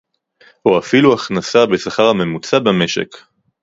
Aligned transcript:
או 0.65 0.79
אפילו 0.79 1.13
הכנסה 1.13 1.65
בשכר 1.65 2.03
הממוצע 2.09 2.59
במשק 2.59 3.15